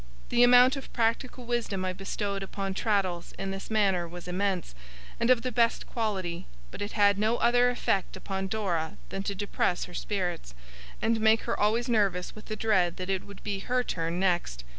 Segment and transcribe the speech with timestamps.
[0.29, 4.73] The amount of practical wisdom I bestowed upon Traddles in this manner was immense,
[5.19, 9.35] and of the best quality; but it had no other effect upon Dora than to
[9.35, 10.55] depress her spirits,
[11.03, 14.63] and make her always nervous with the dread that it would be her turn next.